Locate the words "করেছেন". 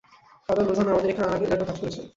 1.81-2.05